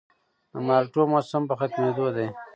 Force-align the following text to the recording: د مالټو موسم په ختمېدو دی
د 0.51 0.53
مالټو 0.67 1.01
موسم 1.11 1.43
په 1.47 1.55
ختمېدو 1.59 2.07
دی 2.15 2.27